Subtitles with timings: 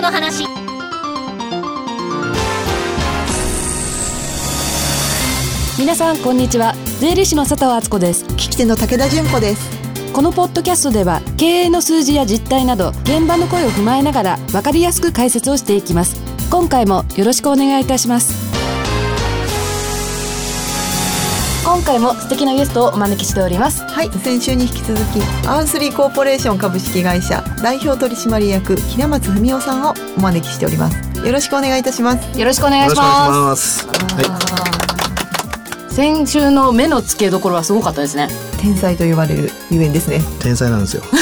[0.00, 0.46] の話。
[5.78, 6.74] 皆さんこんにちは。
[7.00, 8.24] 税理士の佐藤敦子です。
[8.24, 9.78] 聞き手の武田純子です。
[10.12, 16.28] このポッドキャストでは経営の数字や実態など現場の声を踏まえながら分かりやすく解説をしていきます。
[16.50, 18.47] 今回もよろしくお願いいたします
[21.78, 23.84] 今回も素敵なゲストをお招きしております。
[23.84, 30.98] はい先週に引き続きアースリーコーポレーション株式会社代表取締役平松文夫さんをお招きしております。
[31.24, 32.36] よろしくお願いいたします。
[32.36, 33.86] よろしくお願いします。
[33.86, 33.94] は
[35.88, 38.28] 先週の目の付けどころはすごかったですね。
[38.60, 40.16] 天才と呼ばれるゆえんですね。
[40.16, 41.04] い、天才なんですよ。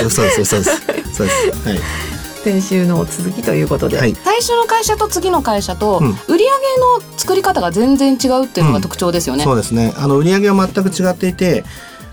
[0.00, 0.82] そうそうです、そうです、
[1.14, 1.68] そうです。
[1.68, 2.09] はい。
[2.42, 4.14] 先週の続きということで、はい。
[4.14, 6.46] 最初の会社と次の会社とうん売上
[6.98, 9.92] の作り方が全然違うっていうのが特徴ですよね、そうですね。
[9.96, 11.64] あの売上は全く違っていて、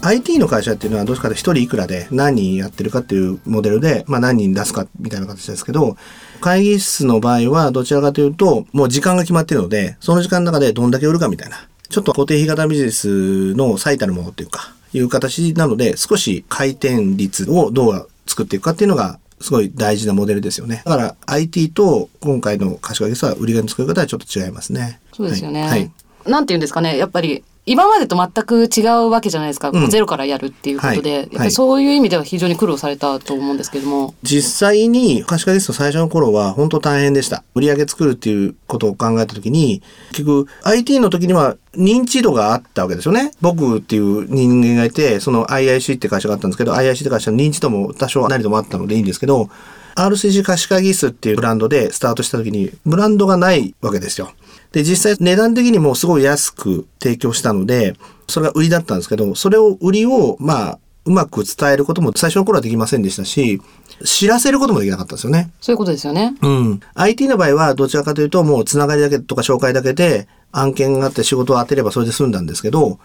[0.02, 5.96] IT の会社っていうのはどうしかと一人いくらで何人やってるかっていうモデルで、まあ何人出すかみたいな形ですけど、
[6.41, 20.82] 会議室の場合はどちらかというと、もう時間が決まってるので、その時間の中でどんだけ売るかみたいな、ちょっと固定費型ビジネスの最たるものっていうか、いう形なので、少し回転率をどう作っていくかっていうのが、すごい大事なモデルですよね。
[20.85, 24.99] だから IT と今回の柏木さんは売り上げの作り方はちょっと違いますね。
[25.13, 25.91] そうですよね、はいはい
[26.27, 37.43] なんて言うんですかねやっぱり今までと全く違うわけじゃないですか、うんゼロからやるっていうことで、はいやっぱりそういう意味では非常に苦労されたと思うんですけども、実際に柏木スト最初の頃は本当大変でした。
[37.54, 43.32] 売り上げ作るっていうことを考えた時に、結局 IT の時には認知度があったわけですよね。
[43.41, 49.49] 僕っていう人間がいて、その IIC って会社があったんですけど、IIC って会社の認知度も多少なりともあったのでいいんですけど、
[49.98, 54.32] RCC 柏木スっていうブランドでスタートした時に、ブランドがないわけですよ。
[54.71, 57.96] で、実際値段的にもすごい安く提供したので、
[58.27, 63.62] それが売りだったんですけど、それを売りを、まあ、うまく伝えることも最初の頃はできませんでしたし、
[64.03, 65.50] 知らせることもできなかったんですよね。
[65.62, 66.35] そういうことですよね。
[66.41, 66.79] うん。
[66.95, 72.99] IT の場合はどちらかというともうつながりだけとか紹介だけで案件があって仕事を当てればそれで済んだんですけど、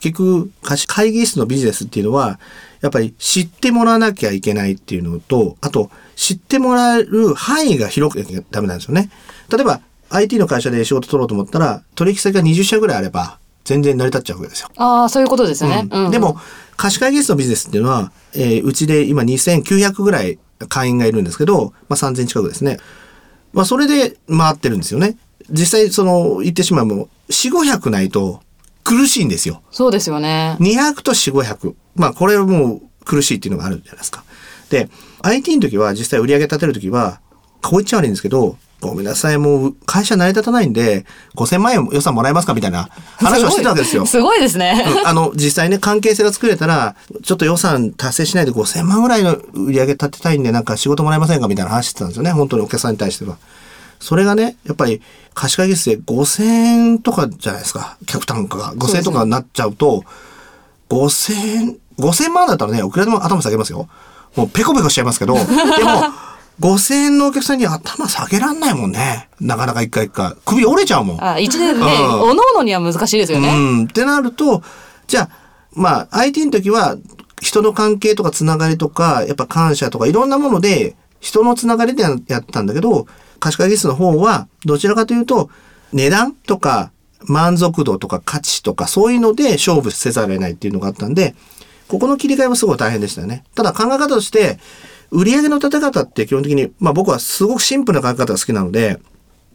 [0.00, 0.50] 結局
[0.86, 2.40] 会議室のビジネスっていうのは
[2.80, 9.10] やっぱり知ってもらわなきゃいけないっていうのと、あと知ってもらえる範囲が広くなきゃダメなんですよね。
[9.50, 9.82] 例えば
[10.14, 14.68] IT の会社で仕事取ろうと思ったら取引先が20社ぐらいあれば全然成り立っちゃうわけですよ。
[14.76, 15.88] ああそういうことですよね。
[15.90, 16.38] うんうんでも、
[16.76, 20.38] 貸し会議室のビジネスっていうのは、えーうちで今2900ぐらい
[20.68, 22.78] 会員がいるんですけど、まあ、3000近くですね。
[23.52, 25.16] まあ、それで回ってるんですよね。
[25.50, 28.40] 実際、その、言ってしまうも、4、500ないと
[28.82, 29.62] 苦しいんですよ。
[29.70, 30.56] そうですよね。
[30.60, 31.74] 200と4、500。
[31.94, 34.24] まあ、これはもう苦しいっていうのがあるじゃないですか。
[34.70, 34.88] で、
[35.22, 37.20] IT の時は実際売り上げ立てる時は、
[37.62, 38.56] こう言っちゃ悪いんですけど、
[38.88, 41.06] ごめんなさい、もう会社成り立たないんで、
[41.36, 44.06] 5000万円予算もらえますかみたいな話をしてたわけですよ。
[44.06, 44.84] すごいですね。
[44.86, 52.32] うんあの、実際ね、関係性が作れたら、ちょっと予算達成しないで5000万ぐらいの売り上げ立てたいんで、なんか仕事もらえませんかみたいな話してたんですよね。
[52.32, 53.36] 本当にお客さんに対しては。
[54.00, 55.00] それがね、やっぱり
[55.34, 57.96] 貸し会議室で5000円とかじゃないですか。
[58.06, 58.74] 客単価が。
[58.74, 60.04] 5000円とかになっちゃうと、
[60.90, 63.88] 5000円、5000万だったらね、いくらでも頭下げますよ。
[64.36, 65.46] もうペコペコしちゃいますけど、でも、
[66.60, 69.28] 5000円のお客さんに頭下げらんないもんね。
[69.40, 70.34] なかなか一回一回。
[70.44, 71.24] 首折れちゃうもん。
[71.24, 73.48] あ一年ね、うんおのおのには難しいですよね。
[73.48, 73.84] うん。
[73.84, 74.62] ってなると、
[75.06, 75.30] じゃあ、
[75.72, 76.96] まあ、IT の時は、
[77.42, 83.06] 人の関係とかつながりとか、やっぱ感謝とかいろんなもので、人のつながりでややったんだけど、
[83.40, 85.50] 貸し会議室の方は、どちらかというと、
[85.92, 86.92] 値段とか、
[87.26, 91.34] 満足度とか価値とか、そういうので勝負せざるを得ないっていうのがあったんで、
[91.88, 93.44] ここの切り替えはすごい大変でしたよね。
[93.54, 94.58] ただ考え方として、
[95.14, 98.98] 売上の立て方って基本的に、まあ僕はすごくシンプルな考え方が好きなので、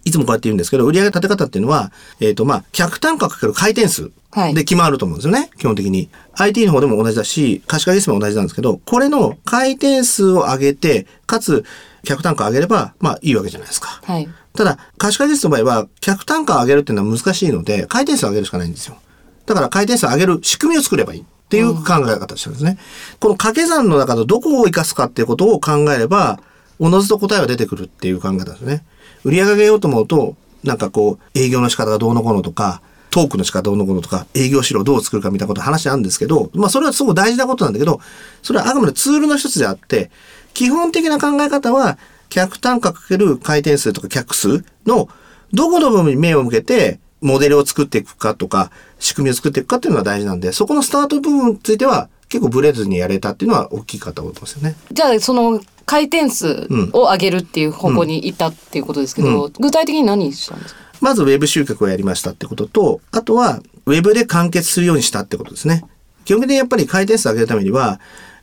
[0.06, 6.10] いつもこうやって言うんですけど、売上立て方っていうのは、えっ、と、まあ、客単価かける回転数はいで決まると思うんですよね、基本的に。
[6.34, 11.66] IT の方でも同じだし、貸し会議室も同じなんですけど、これの回転数を上げて、かつ、
[12.04, 14.00] 客単価を上げれば、まあ、いいわけじゃないですか。
[14.04, 14.30] はい。
[14.56, 18.98] ただ、貸し会議室の場合は、客単価を上げるっていうのは難しいので、回転数を上げるしかないんですよ。
[19.46, 22.78] だから、回転数を上げる仕組みを作ればいいっていう考え方をしてるんですね。
[23.20, 26.40] この掛け算の中のどこを生かすかっていうことを考えれば、
[26.78, 28.84] おのずと答えは出てくるっていう考え方ですね。
[29.24, 38.00] 売り上げ上げようと思うと、なんかこう、営業の仕方がどうのこうのとか、トークの仕方どうのこうのとか、営業しろどう作るかみたいなこと話あるんですけど、まあそれはすごく大事なことなんだけど、
[38.44, 40.12] それはあくまでツールの一つであって、
[40.54, 41.98] 基本的な考え方は、
[42.30, 45.10] 客単価かける回転数とか客数の
[45.52, 54.76] どこの部分に目を向けて、モデルを作っていくかとか、仕組みを作っていくかっていうのが大事なんで、そこのスタート部分については、結構ブレずにやれたっていうのは大きかったと思いますよね。
[54.92, 60.82] じゃあその回転数を上げるっていう方向に行ったっていうことですけど、具体的に何したんですか？
[61.02, 65.84] まずウェブ集客をやりましたってことと、あとはウェブで完結するようにしたってことですね。
[66.26, 68.00] 基本的にやっぱり回転数を上げるためには、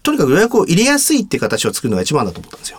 [0.07, 2.79] とにかく予約を入れやすいって形を作るのが一番だと思ったんですよ。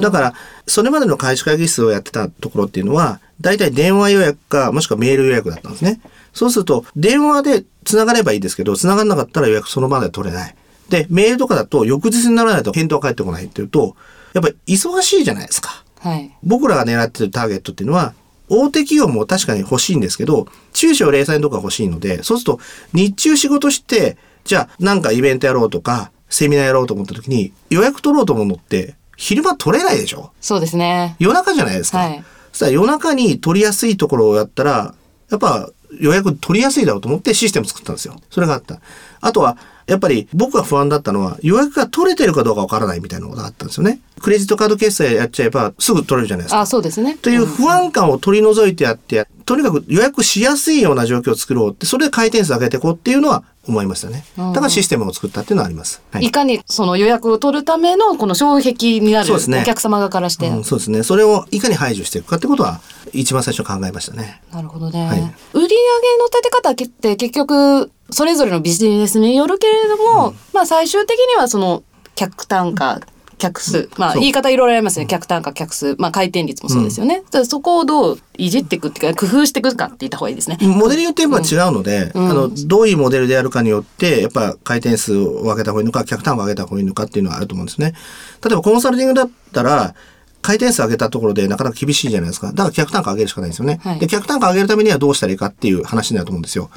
[0.00, 0.34] だから、
[0.68, 6.00] それまでの開始会議室をやってたところっていうのは、大体電話予約か、もしくはメール予約だったんですね。
[6.32, 10.54] そうすると、電話で繋がればいいですけど、繋がんなかったら予約その場で取れない。
[10.88, 13.96] で、メールとかだと翌日にならないと返答が返ってこないっていうと、
[14.32, 15.82] やっぱり忙しいじゃないですか。
[15.98, 16.30] はい。
[16.44, 18.14] 僕らが狙ってるターゲットっていうのは、
[18.48, 22.60] 大手企業も確かに欲しいんですけど、中小零細のとこが欲しいので、そうすると、
[22.92, 30.30] 日中仕事して、じゃあ、なんかイベントやろうとか、セミナーやろうと思った時に、予約取ろうと思うのって、昼間取れないでしょ？
[30.40, 31.16] そうですね。
[31.18, 31.98] 夜中じゃないですか。
[31.98, 34.94] はいそ夜中に取りやすいところをやったら、
[35.30, 38.16] やっぱ予約取りやすいだろうと思ってシステム作ったんですよ。
[38.28, 38.80] それがあった。
[39.20, 39.56] あとは、
[39.86, 44.00] やっぱり僕が不安だったのは予約が取れてるかどうかわからないみたいなことがあったんですよね。
[44.20, 46.60] クレジットカード決済やっちゃえばすぐ取れるじゃないですか。
[46.60, 47.16] あ、そうですね。
[47.16, 54.24] という不安感を取り除いてやって、とにかく予約しやすいような状況を作ろうって、それで回転数上げていこうっていうのは思いましたね。
[54.36, 56.02] だからシステムを作ったっていうのはあります。
[56.10, 60.48] はいいかにその予約を取るためのこの障壁になるお客様側からして。
[60.48, 61.02] うん、そうですね。
[61.02, 62.80] それをいかに排除していくかってことは、
[63.12, 64.42] 一番最初考えましたね。
[64.52, 65.06] なるほどね。
[65.06, 65.18] はい
[65.52, 71.82] 売り上げの立て方って結局それぞれのビジネスによるけれども、まあ最終的にはその
[72.14, 73.00] 客単価、
[73.40, 75.06] 客数、まあ言い方いろいろありますね。
[75.06, 77.16] 客単価、客数、まあ回転率もそうですよね。
[77.16, 80.58] だからそこをどういじっていくっていうか工夫していくかって言った方がいいですね。
[80.60, 87.94] モデルによってやっぱ違うので、うんあの、どういうモデルでやるかによって、やっぱ回転数を上げた方がいいのか、客単価を上げた方がいいのかっていうのはあると思うんですね。
[88.44, 89.94] 例えばコンサルティングだったら、
[90.42, 92.48] 回転数上げたところでなかなか厳しいじゃないですか。
[92.48, 93.80] だから客単価上げるしかないんですよね。
[93.82, 96.70] はいで、客単価上げるためにはどうしたらいいかっていう話になると思うんですよ。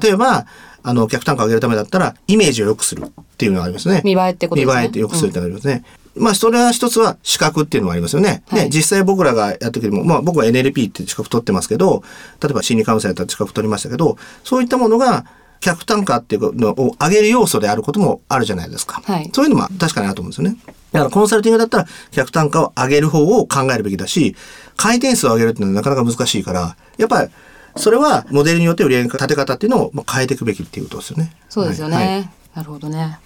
[0.00, 0.46] 例えば、
[0.82, 4.02] あの、客単価を上げるためだったら、イメージを良くするっていうのがありますね。
[4.04, 5.84] 見栄えってことですね見栄えって良くするってのがありますね。
[6.14, 8.42] まあ、それは一つは資格っていうのもありますよね。
[8.48, 12.02] はいで、実際僕らがやった時も、まあ僕は NLP って資格取ってますけど、
[12.42, 15.24] 例えば心理カウンセラーだったら資格取りましたけど、そういったものが、
[15.62, 19.00] 客単価っていうのを上げる要素であることもあるじゃないですか。
[19.04, 20.56] はいそういうのも確かにあると思うんですよね。
[20.90, 24.34] だからコンサルティングだったら客単価を上げる方を考えるべきだし、
[24.76, 27.30] 回転数を上げるっていうのはなかなか難しいから、やっぱり
[27.76, 31.32] それはモデルによって売り上げの立て方っていうのをまあ変えていくべきっていうことですよね。
[31.48, 31.96] そうですよね。
[31.96, 33.18] はいはいなるほどね。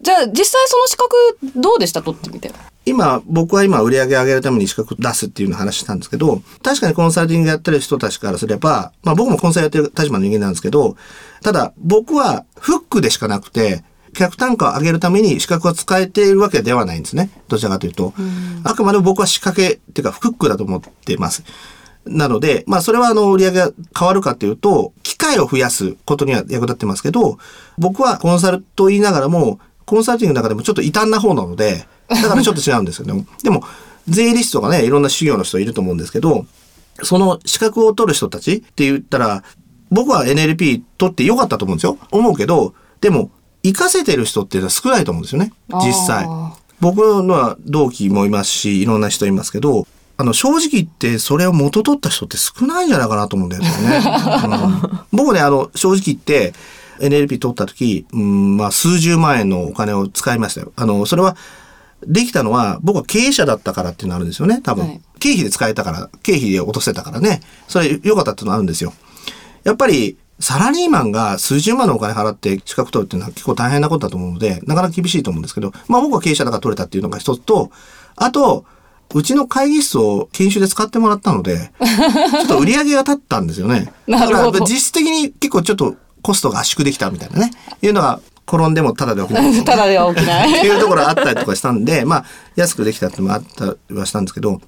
[0.00, 2.00] じゃあ実際その資格どうでした？
[2.00, 2.50] 取ってみて。
[2.86, 10.96] 今、僕は今売り上げ上げるために資格出すっていうの話したんですけど、確かにコンサルティングやってる人たちからすれば、まあ僕もコンサルやってる立場の人間なんですけど、
[11.42, 17.28] ただ僕はフックでしかなくて、客単価を上げるために資格を使えているわけではないんですね。
[17.48, 18.14] どちらかというと。
[18.64, 21.44] あくまでも僕は仕掛けっていうかフックだと思っています。
[22.06, 27.38] なので、まあそれはあの売り上げが変わるかっていうと、機会を増やすことには役立ってますけど、
[27.78, 33.62] 僕はコンサルと言いながらも、コンサルティングの中でもちょっと異端な方なので、だからちょっと違うんですけども、でも、
[34.08, 36.46] 税理士とかね、いろんな修行の人いると思うんですけど、
[37.02, 39.42] その資格を取る人たちって言ったら、
[39.90, 41.98] 僕は NLP 取ってよかったと思うんですよ。
[42.10, 43.30] 思うけど、でも、
[43.62, 45.52] 活かせてる人っていうのは少ないと思うんですよね。
[45.84, 46.54] 実際あ。
[46.80, 49.86] 僕のは同期もいますし、いろんな人いますけど、
[50.20, 53.70] あの、正直言ってそれを元取った人って少ないんじゃないかなと思うんだよね。
[53.70, 56.52] うん僕ね、あの、正直言って、
[56.98, 60.72] NLP 取った時、うん、まあ、数十万円のお金を使いましたよ。
[60.76, 61.36] あの、それは、
[62.06, 64.86] できたのは、僕は経営者だったからっていうのがあるんですよね、多分。
[64.86, 67.42] はい経費で使えたから、経費で落とせたからね。
[67.68, 68.94] それ良かったっていうのがあるんですよ。
[69.64, 77.70] やっぱり、サラリーマンが数十万のお金払って資格取るっていうのは結構大変なことだと思うので、なかなか厳しいと思うんですけど、まあ僕は経営者だから取れたっていうのが一つと、
[78.16, 78.64] あと、
[79.12, 83.92] うちの会議室を研修で使ってもらったので、 ちょっと売り上げが立ったんですよね。
[84.06, 87.50] なるほどだから実質的に結構ちょっとコストが圧縮できたみたいなね、
[87.82, 89.52] いうのが転んでもただで起きない。
[89.64, 90.62] ただでは起きなってい。
[90.68, 92.24] いうところがあったりとかしたんで、まあ、
[92.56, 94.60] 安くできたってもあったりはしたんですけど、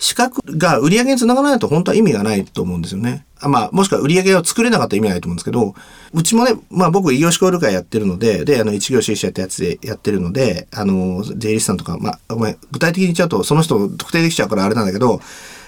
[0.00, 3.26] 資格が売り上げにつながらないと本当は意味がないと思うんですよね。
[3.38, 5.74] あまあ、もしくは売り上げを作れなかったら意味ないと思うんですけど、
[6.14, 15.20] うちもね、まあ僕異業種交流会やってるので、で、あの、一業種一社ってやつでやってるので、あの、税理士さんとか、まあ、ごめん、具体的に言っちゃうと、その人を特定できちゃうからあれなんだけど、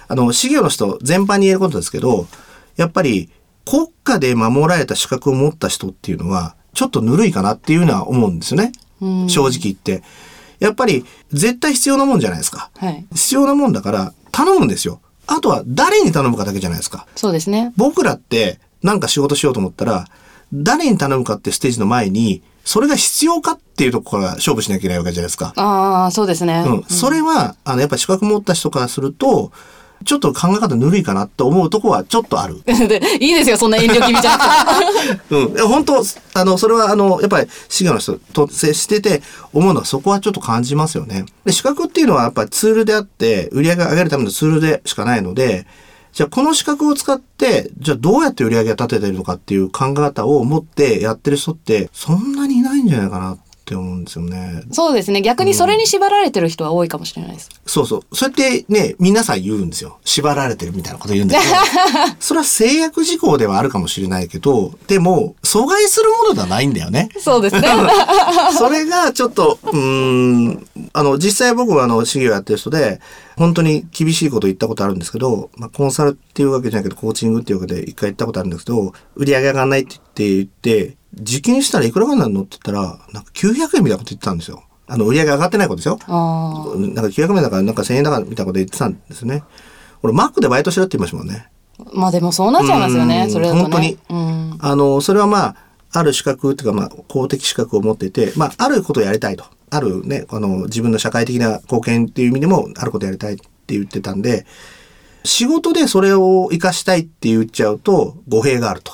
[0.09, 2.27] あの、事業の人全般に言えることですけど、
[2.77, 3.29] やっぱり
[3.67, 8.73] 国家で守られた資格を持った人っていうのは、ちょっとぬるいかなっていうのは思うんですよね。
[9.03, 10.03] うん正直言って。
[10.59, 12.71] やっぱり絶対必要なもんじゃないですか。
[12.79, 13.05] はい。
[13.13, 15.01] 必要なもんだから頼むんですよ。
[15.27, 17.07] あとは誰に頼むかだけじゃないですか。
[17.15, 17.73] そうですね。
[17.77, 20.07] 僕らってなんか仕事しようと思ったら、
[20.53, 25.53] 誰に頼むかってステージの前に、それが必要かっていうところから勝負しなきゃいけないわけじゃないですか。
[25.57, 26.65] ああ、そうですね。
[26.67, 26.85] うん。
[26.85, 29.53] それは、あの、やっぱ資格持った人からすると、
[30.03, 32.63] ちょっと考え方ぬるいかなと思うとこはちょっとある。
[32.67, 35.35] でいいですよ、そんな遠慮気味じゃなくて。
[35.35, 35.53] うん。
[35.55, 36.05] いや本当、
[36.35, 41.25] あの、それは、あの、やっぱり、資料の人と接してて思うのはそこはちょっと感じますよね。
[41.45, 45.67] で、資格っていうのはやっぱりツールであって、売り上げを上げるためのツールでしかないので、
[46.13, 54.63] じゃあこの資格を使って、じゃあどうやって売り上げを立ててるのかっていう考え方を持ってやってる人って、そんなにいないんじゃないかなっって思うんですよね。
[54.73, 55.23] そうですね。
[55.23, 57.49] 逆にそれに縛られてる人は多いかもしれないです。
[57.65, 58.17] そうそう。
[58.17, 59.99] そうやってね、皆さん言うんですよ。
[60.05, 61.53] 縛られてるみたいなこと言うんだけど、
[62.21, 67.09] それは制約事項ではあるかもしれないけど、でも、阻害するものではないんだよね。
[67.19, 67.69] そうですね。
[68.59, 73.01] それがちょっと、うーん、あの、実際僕はあの、事業やってる人で、
[73.37, 82.41] 本当に厳しいこと言ったことあるんですけど、まあ、コンサルっていうわけじゃないけど、コーチングっていうわけで一回言ったことあるんですけど、売り上げ上がんないって、言って受験したらいくらぐらいになるの？
[82.43, 84.65] って言ったら、なんか900円みたいなこと言ってたんですよ。
[84.87, 85.99] あの、売り上げ上がってないことですよ。
[85.99, 89.45] なんか900円だから、なんか1000円だからみたいなこと言ってたんですね。
[90.03, 91.49] 俺、マックでバイトしろって言いましたもんね。
[91.93, 93.27] まあでもそうなっちゃいますよねう。
[93.29, 93.63] んそれだとね。
[93.63, 94.59] 本当にうん。
[94.61, 95.57] あの、それはまあ、
[95.95, 99.45] ある資格っていうか、まあ、公的資格を持っていて、まあ、あることをやりたいと。
[99.71, 104.47] あるね、あの、自分の社会的な貢献っていう意味でも、あることやりたいって言ってたんで、
[105.25, 108.93] 仕事でそれを活かしたいって言っちゃうと、語弊があると。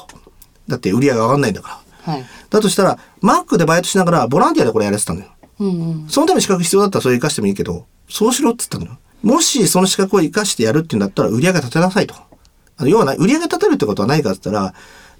[0.69, 1.88] だって売り上げ上がんないんだから。
[2.09, 2.25] はい。
[2.51, 5.31] だとしたら、マックでバイトしながら、ボランティアでこれやれてたんだよ。
[5.61, 5.71] うんう
[6.07, 6.09] ん。
[6.09, 8.99] そのために資格必要だったらそれ活かしてもいいけど、そうしろって言ったのよ。
[9.23, 12.15] もしその資格を活かしてやるっていうんだったら売り上げ立てなさいと。
[12.77, 14.75] あの要はな売り上げ立てるってことは何かって言ったら、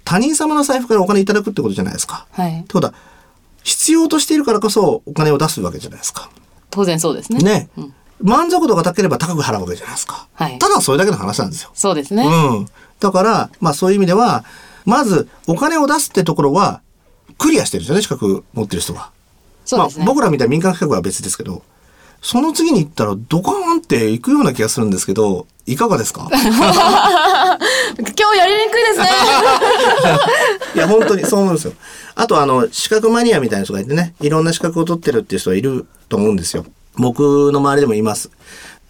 [0.05, 2.25] 他人様の財布からお金いただくってことじゃないですか。
[2.31, 2.63] はいっ。
[2.63, 2.93] てことは、
[3.63, 6.29] 必要としているからこそお金を出すわけじゃないですか。
[6.71, 7.39] 当然そうですね。
[7.39, 7.69] ね。
[7.77, 10.27] うん満足度が高ければ高く払うわけじゃないですか。
[10.33, 11.71] はいただそれだけの話なんですよ。
[11.73, 12.25] そうですね。
[12.25, 12.67] うん。
[12.99, 14.43] だから、まあそういう意味では、
[14.89, 16.81] まずお金を出すってところは、
[17.37, 19.11] クリアしてるんですよね、資格持ってる人は。
[19.65, 20.05] そうですね。
[20.05, 21.61] まあ、僕らみたいな民間企画は別ですけど、
[22.21, 26.27] その次に行ったらドカーンって行くような気がするんですけど、いかがですか？
[26.31, 29.09] 今日やりにくいですね。
[30.75, 31.73] いや、本当にそう思うんですよ。
[32.15, 36.65] あと、あの、資格マニアみたいな人がいてね、いろんな資格を取ってるっていう人はいると思うんですよ。
[36.95, 38.29] 僕の周りでもいます。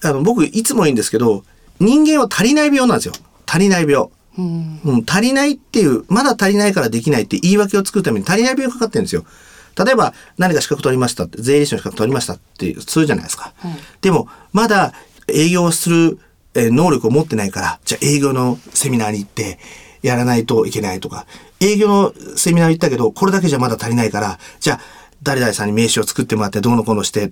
[0.03, 1.43] あの、僕、いつも言うんですけど、
[1.79, 3.13] 人間は足りない病なんですよ。
[3.45, 4.07] 足りない病。
[4.39, 4.79] うん。
[4.83, 9.25] うん、足りないっていう、まだ足りないからできないって言い訳を作るために足りない病がかかってるんですよ。
[9.77, 13.53] 例えば、何か資格取りましたって、税理士の資格取りましたってするじゃないですか。
[13.57, 14.93] はいでも、まだ
[15.27, 16.19] 営業する
[16.55, 19.59] えー能力を持ってないから、じゃあ営業のセミナーに行って
[20.01, 21.25] やらないといけないとか、
[21.59, 24.79] 営業のセミナー行ったけど、これだけじゃまだ足りないから、じゃあ、
[25.21, 27.31] 誰々さんに名刺を作ってもらってどうのこうのして、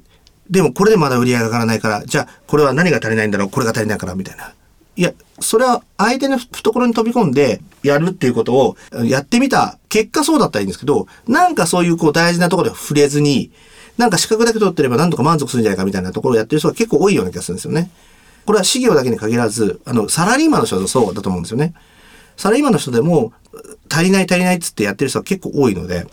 [0.50, 4.54] でもこれでまだ売り上げが上がらないから、じゃあ、これは何が足りないんだろう、これが足りないから、みたいな。
[4.98, 13.52] いや、それは相手の懐に飛び込んでやるっていうことをやってみた結果そうだったらいいんですけど、なんかそういうこう大事なところで触れずに、
[13.98, 17.92] なんか資格だけ取ってればなんとか満足するんじゃないかみたいなところをやってる人が結構多いような気がするんですよね。
[18.46, 21.74] これは事業だけに限らず、あの、サラリーマンの人もそうだと思うんですよね。
[22.38, 23.34] サラリーマンの人でも、
[23.92, 26.08] 足りない足りないっつってやってる人が結構多いので、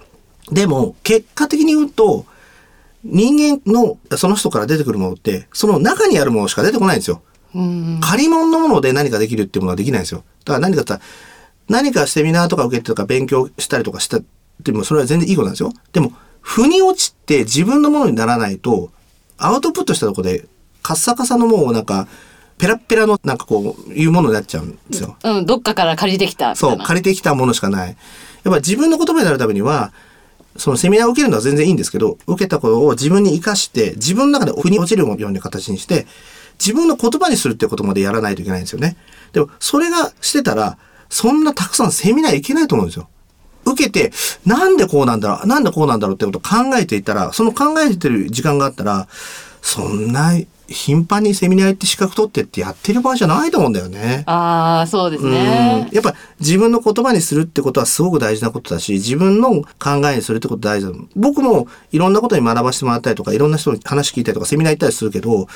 [0.50, 2.26] でも、結果的に言うと、
[3.04, 7.22] 人間のその人から出てくるものって、その中にあるものしか出てこないんですよ。
[7.54, 8.00] うん。
[8.02, 10.24] 借り物のもので何かできるっていうものはできないんですよ。
[10.44, 11.10] だから何かって言ったら、
[11.68, 14.22] 何かセミナーとか受けてとか勉強したりとかしたっ
[14.62, 15.72] てもそれは全然いいことなんですよ。
[15.92, 18.90] でも、腑に落ちて自分のものにならないと、
[19.38, 20.44] アウトプットしたとこで、
[20.82, 22.06] カッサカサのもうなんか、
[22.58, 25.16] ペラッペラのなんかこう、いうものになっちゃうんですよ。
[25.24, 26.84] うん、どっかから借りてきたそ、いうな。
[26.84, 27.88] 借りてきたものしかない。
[27.88, 27.96] やっ
[28.44, 29.92] ぱり自分の言葉になるためには、
[30.56, 36.06] そのセミナーを受けるのは全然いいんですけど、受けたことを自分に活かして、自分の中で腑に落ちるような形にして、
[36.58, 38.96] 自分の言葉にするってことまでやらないといけないんですよね。
[39.32, 43.08] でも、それがしてたら、そんなたくさんセミナー行けないと思うんですよ。
[43.66, 44.12] 受けて、
[44.44, 49.08] なんでこうなんだろう、なんでこうなんだろうってことを考えていたら、その考えてる時間があったら、
[49.62, 50.32] そんな
[50.68, 54.24] 頻繁にセミナー行って資格取ってってやってる場合じゃないと思うんだよね。
[54.26, 55.88] ああ、そうですうんね。
[55.92, 60.92] やっぱ自分の言葉にするってことはすごく大事なことだし、自分の考えにするってこと大事だ。
[61.16, 65.48] 僕もいろんなことに学ばせてもらったりとか、いろんな人に話聞いたりとか、セミナー行ったりするけど、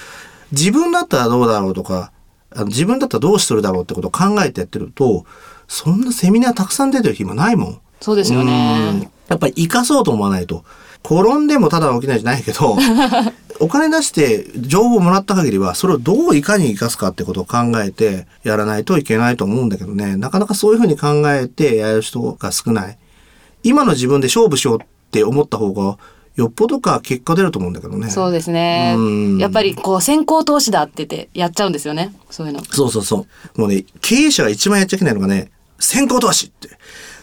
[0.52, 2.12] 自分だったらどうだろうとか、
[2.50, 5.24] あの自分だったらどうするだろうってことを考えてやってると、
[5.66, 7.80] そんなセミナーたくさん出てる暇ないもん。
[8.00, 9.10] そうですようんね。
[9.28, 10.64] やっぱり生かそうと思わないと。
[11.04, 12.76] 転んでもただ起きないじゃないけど、
[13.60, 22.98] お金出して情報をもらった限りは、それをどういかに生かすかってことを考えてやらないといけないと思うんだけどね、なかなかそういうふうに考えてやる人が少ない。
[23.62, 25.98] 今の自分で勝負しようって思った方が、
[26.38, 28.08] よっぽどか結果出ると思うんだけどね。
[28.10, 29.38] そうですねうん。
[29.38, 32.14] やっぱりこう先行投資だって言ってやっちゃうんですよね。
[32.30, 32.62] そういうの。
[32.64, 33.26] そうそうそ
[33.56, 33.60] う。
[33.60, 36.68] もうね、経営者が一番やっちゃいけないのがね、先行投資って。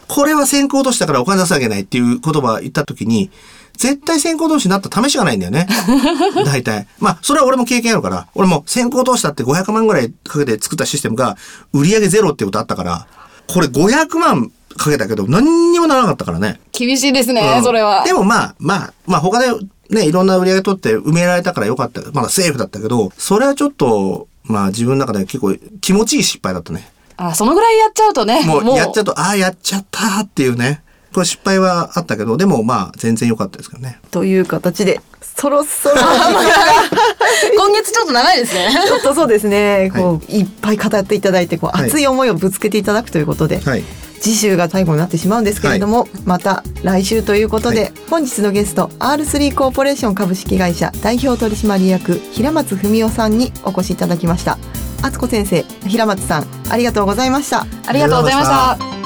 [0.10, 3.32] これは先行投資だからお金出さなきゃいけないっていう言葉を言った時に、
[3.78, 5.66] 絶対先行投資になった試しがないんだよね。
[6.46, 6.86] 大体。
[7.00, 11.38] まあ、それは俺も経験あるから、俺も先行投資だって500万ぐらいかけて作ったシステムが、
[11.72, 13.08] 売上ゼロってことあったから、
[13.48, 16.60] これ500万かけたけど、何にもならなかったからね。
[16.72, 18.04] 厳しいですね、うんそれは。
[18.04, 19.48] でもまあ、まあ、まあ他で
[19.90, 22.02] ね、いろんな売り上げ取って埋められたからよかった。
[22.12, 26.90] まだセーフだったけど、それはちょっと、まあ自分の中で結構気持ちいい失敗だったね。
[27.18, 28.44] あそのぐらいやっちゃうとね。
[28.46, 30.84] もうやっちゃうと、ああ、やっちゃったっていうね。
[31.16, 34.02] これ失敗はあったけど、でもまあ全然良かったですけどね。
[34.12, 35.96] という形でそろそろ
[37.58, 38.70] 今月ちょっと長いですね。
[38.86, 43.84] ちょっとそうですね、はいこういっぱい語っていただいてこうはい熱い思いをぶつけていただくということで、はい。
[44.20, 54.58] 次週が最後になってしまうんですけれども、また来週ということで、はい本日のゲスト R3 コーポレーション株式会社代表取締役平松文夫さんにお越しいただきました
[55.02, 59.05] 敦子先生平松さんありがとうございましたありがとうございました。